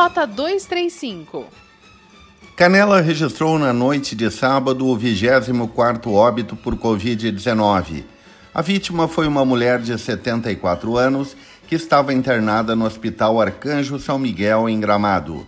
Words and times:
Rota 0.00 0.24
235. 0.24 1.44
Canela 2.54 3.00
registrou 3.00 3.58
na 3.58 3.72
noite 3.72 4.14
de 4.14 4.30
sábado 4.30 4.86
o 4.86 4.96
24º 4.96 6.12
óbito 6.12 6.54
por 6.54 6.76
Covid-19. 6.76 8.04
A 8.54 8.62
vítima 8.62 9.08
foi 9.08 9.26
uma 9.26 9.44
mulher 9.44 9.80
de 9.80 9.98
74 9.98 10.96
anos 10.96 11.36
que 11.66 11.74
estava 11.74 12.14
internada 12.14 12.76
no 12.76 12.84
Hospital 12.84 13.40
Arcanjo 13.40 13.98
São 13.98 14.20
Miguel, 14.20 14.68
em 14.68 14.78
Gramado. 14.78 15.44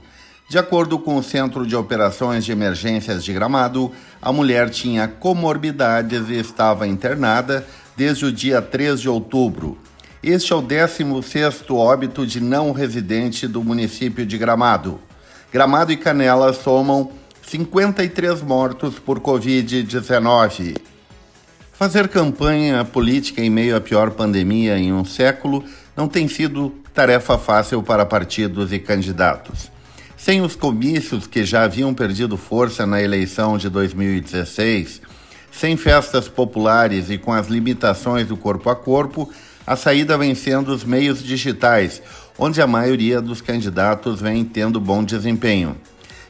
De 0.48 0.58
acordo 0.58 0.98
com 0.98 1.14
o 1.14 1.22
Centro 1.22 1.64
de 1.64 1.76
Operações 1.76 2.44
de 2.44 2.50
Emergências 2.50 3.22
de 3.22 3.32
Gramado, 3.32 3.92
a 4.20 4.32
mulher 4.32 4.68
tinha 4.68 5.06
comorbidades 5.06 6.28
e 6.28 6.34
estava 6.34 6.88
internada 6.88 7.64
desde 7.96 8.24
o 8.24 8.32
dia 8.32 8.60
3 8.60 9.00
de 9.00 9.08
outubro. 9.08 9.78
Este 10.22 10.52
é 10.52 10.56
o 10.56 10.62
16º 10.62 11.74
óbito 11.74 12.26
de 12.26 12.42
não 12.42 12.72
residente 12.72 13.48
do 13.48 13.64
município 13.64 14.26
de 14.26 14.36
Gramado. 14.36 15.00
Gramado 15.50 15.92
e 15.92 15.96
Canela 15.96 16.52
somam 16.52 17.10
53 17.40 18.42
mortos 18.42 18.98
por 18.98 19.18
Covid-19. 19.18 20.76
Fazer 21.72 22.06
campanha 22.08 22.84
política 22.84 23.40
em 23.40 23.48
meio 23.48 23.74
à 23.74 23.80
pior 23.80 24.10
pandemia 24.10 24.78
em 24.78 24.92
um 24.92 25.06
século 25.06 25.64
não 25.96 26.06
tem 26.06 26.28
sido 26.28 26.68
tarefa 26.92 27.38
fácil 27.38 27.82
para 27.82 28.04
partidos 28.04 28.74
e 28.74 28.78
candidatos. 28.78 29.72
Sem 30.18 30.42
os 30.42 30.54
comícios 30.54 31.26
que 31.26 31.46
já 31.46 31.62
haviam 31.62 31.94
perdido 31.94 32.36
força 32.36 32.84
na 32.84 33.00
eleição 33.00 33.56
de 33.56 33.70
2016, 33.70 35.00
sem 35.50 35.78
festas 35.78 36.28
populares 36.28 37.08
e 37.08 37.16
com 37.16 37.32
as 37.32 37.48
limitações 37.48 38.28
do 38.28 38.36
corpo 38.36 38.68
a 38.68 38.76
corpo, 38.76 39.30
a 39.70 39.76
saída 39.76 40.18
vem 40.18 40.34
sendo 40.34 40.72
os 40.72 40.82
meios 40.82 41.22
digitais, 41.22 42.02
onde 42.36 42.60
a 42.60 42.66
maioria 42.66 43.20
dos 43.20 43.40
candidatos 43.40 44.20
vem 44.20 44.44
tendo 44.44 44.80
bom 44.80 45.04
desempenho. 45.04 45.76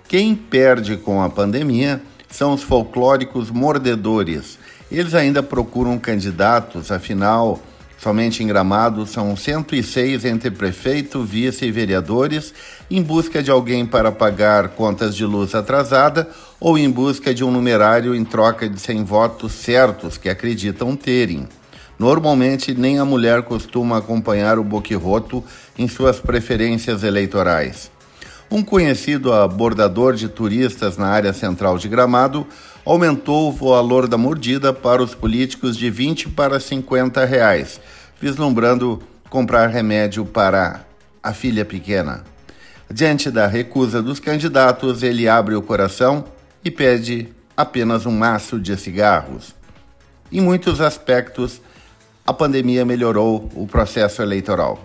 Quem 0.06 0.34
perde 0.34 0.98
com 0.98 1.22
a 1.22 1.30
pandemia 1.30 2.02
são 2.28 2.52
os 2.52 2.62
folclóricos 2.62 3.50
mordedores. 3.50 4.58
Eles 4.92 5.14
ainda 5.14 5.42
procuram 5.42 5.98
candidatos, 5.98 6.92
afinal, 6.92 7.58
Somente 7.96 8.42
em 8.42 8.46
Gramado 8.46 9.06
são 9.06 9.36
106 9.36 10.24
entre 10.24 10.50
prefeito, 10.50 11.22
vice 11.22 11.66
e 11.66 11.70
vereadores 11.70 12.52
em 12.90 13.02
busca 13.02 13.42
de 13.42 13.50
alguém 13.50 13.84
para 13.84 14.10
pagar 14.10 14.68
contas 14.70 15.14
de 15.14 15.24
luz 15.24 15.54
atrasada 15.54 16.28
ou 16.58 16.78
em 16.78 16.90
busca 16.90 17.34
de 17.34 17.44
um 17.44 17.50
numerário 17.50 18.14
em 18.14 18.24
troca 18.24 18.68
de 18.68 18.80
100 18.80 19.04
votos 19.04 19.52
certos 19.52 20.16
que 20.16 20.30
acreditam 20.30 20.96
terem. 20.96 21.46
Normalmente, 22.00 22.72
nem 22.72 22.98
a 22.98 23.04
mulher 23.04 23.42
costuma 23.42 23.98
acompanhar 23.98 24.58
o 24.58 24.64
boquirroto 24.64 25.44
em 25.76 25.86
suas 25.86 26.18
preferências 26.18 27.02
eleitorais. 27.02 27.90
Um 28.50 28.62
conhecido 28.62 29.34
abordador 29.34 30.14
de 30.14 30.26
turistas 30.26 30.96
na 30.96 31.08
área 31.08 31.34
central 31.34 31.76
de 31.76 31.90
Gramado 31.90 32.46
aumentou 32.86 33.50
o 33.50 33.52
valor 33.52 34.08
da 34.08 34.16
mordida 34.16 34.72
para 34.72 35.02
os 35.02 35.14
políticos 35.14 35.76
de 35.76 35.90
20 35.90 36.30
para 36.30 36.58
50 36.58 37.22
reais, 37.26 37.78
vislumbrando 38.18 39.02
comprar 39.28 39.66
remédio 39.66 40.24
para 40.24 40.86
a 41.22 41.34
filha 41.34 41.66
pequena. 41.66 42.24
Diante 42.90 43.30
da 43.30 43.46
recusa 43.46 44.00
dos 44.00 44.18
candidatos, 44.18 45.02
ele 45.02 45.28
abre 45.28 45.54
o 45.54 45.60
coração 45.60 46.24
e 46.64 46.70
pede 46.70 47.28
apenas 47.54 48.06
um 48.06 48.10
maço 48.10 48.58
de 48.58 48.74
cigarros. 48.78 49.54
Em 50.32 50.40
muitos 50.40 50.80
aspectos, 50.80 51.60
a 52.26 52.32
pandemia 52.32 52.84
melhorou 52.84 53.50
o 53.54 53.66
processo 53.66 54.22
eleitoral. 54.22 54.84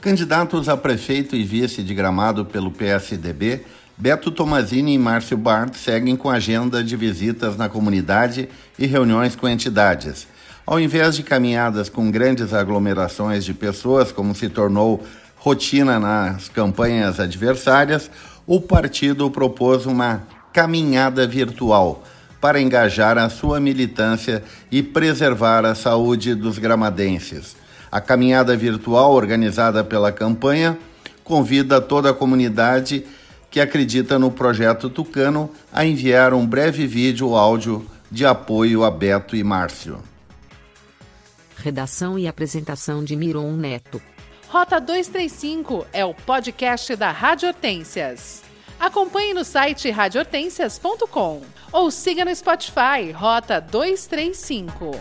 Candidatos 0.00 0.68
a 0.68 0.76
prefeito 0.76 1.34
e 1.34 1.42
vice 1.42 1.82
de 1.82 1.94
Gramado 1.94 2.44
pelo 2.44 2.70
PSDB, 2.70 3.64
Beto 3.96 4.30
Tomazini 4.30 4.94
e 4.94 4.98
Márcio 4.98 5.36
Bart 5.36 5.74
seguem 5.76 6.16
com 6.16 6.28
agenda 6.28 6.82
de 6.82 6.96
visitas 6.96 7.56
na 7.56 7.68
comunidade 7.68 8.48
e 8.78 8.86
reuniões 8.86 9.36
com 9.36 9.48
entidades. 9.48 10.26
Ao 10.66 10.80
invés 10.80 11.16
de 11.16 11.22
caminhadas 11.22 11.88
com 11.88 12.10
grandes 12.10 12.52
aglomerações 12.52 13.44
de 13.44 13.54
pessoas, 13.54 14.10
como 14.10 14.34
se 14.34 14.48
tornou 14.48 15.04
rotina 15.36 16.00
nas 16.00 16.48
campanhas 16.48 17.20
adversárias, 17.20 18.10
o 18.46 18.60
partido 18.60 19.30
propôs 19.30 19.86
uma 19.86 20.22
caminhada 20.52 21.26
virtual 21.26 22.02
para 22.44 22.60
engajar 22.60 23.16
a 23.16 23.30
sua 23.30 23.58
militância 23.58 24.44
e 24.70 24.82
preservar 24.82 25.64
a 25.64 25.74
saúde 25.74 26.34
dos 26.34 26.58
gramadenses. 26.58 27.56
A 27.90 28.02
caminhada 28.02 28.54
virtual 28.54 29.14
organizada 29.14 29.82
pela 29.82 30.12
campanha 30.12 30.78
convida 31.24 31.80
toda 31.80 32.10
a 32.10 32.12
comunidade 32.12 33.06
que 33.50 33.60
acredita 33.60 34.18
no 34.18 34.30
projeto 34.30 34.90
Tucano 34.90 35.50
a 35.72 35.86
enviar 35.86 36.34
um 36.34 36.46
breve 36.46 36.86
vídeo 36.86 37.28
ou 37.28 37.34
áudio 37.38 37.86
de 38.10 38.26
apoio 38.26 38.84
a 38.84 38.90
Beto 38.90 39.34
e 39.34 39.42
Márcio. 39.42 40.00
Redação 41.56 42.18
e 42.18 42.28
apresentação 42.28 43.02
de 43.02 43.16
Miron 43.16 43.52
Neto. 43.52 44.02
Rota 44.50 44.78
235 44.78 45.86
é 45.94 46.04
o 46.04 46.12
podcast 46.12 46.94
da 46.94 47.10
Rádio 47.10 47.48
Hortências. 47.48 48.42
Acompanhe 48.78 49.34
no 49.34 49.44
site 49.44 49.90
radiohortências.com 49.90 51.42
ou 51.72 51.90
siga 51.90 52.24
no 52.24 52.34
Spotify 52.34 53.10
Rota 53.12 53.60
235. 53.60 54.92